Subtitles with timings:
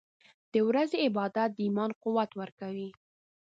[0.53, 2.89] •د ورځې عبادت د ایمان قوت ورکوي.